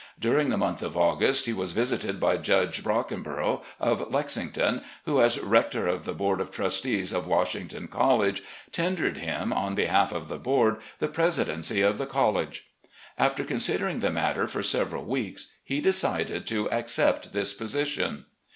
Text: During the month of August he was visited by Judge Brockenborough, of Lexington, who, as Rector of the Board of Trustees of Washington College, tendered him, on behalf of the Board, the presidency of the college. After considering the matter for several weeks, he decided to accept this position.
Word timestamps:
During 0.19 0.49
the 0.49 0.57
month 0.57 0.81
of 0.81 0.97
August 0.97 1.45
he 1.45 1.53
was 1.53 1.73
visited 1.73 2.19
by 2.19 2.35
Judge 2.37 2.83
Brockenborough, 2.83 3.61
of 3.79 4.11
Lexington, 4.11 4.81
who, 5.05 5.21
as 5.21 5.39
Rector 5.39 5.85
of 5.85 6.05
the 6.05 6.13
Board 6.13 6.41
of 6.41 6.49
Trustees 6.49 7.13
of 7.13 7.27
Washington 7.27 7.87
College, 7.87 8.41
tendered 8.71 9.17
him, 9.17 9.53
on 9.53 9.75
behalf 9.75 10.11
of 10.11 10.27
the 10.27 10.39
Board, 10.39 10.77
the 10.97 11.07
presidency 11.07 11.81
of 11.83 11.99
the 11.99 12.07
college. 12.07 12.65
After 13.19 13.43
considering 13.43 13.99
the 13.99 14.09
matter 14.09 14.47
for 14.47 14.63
several 14.63 15.03
weeks, 15.05 15.49
he 15.63 15.79
decided 15.79 16.47
to 16.47 16.67
accept 16.71 17.31
this 17.31 17.53
position. 17.53 18.25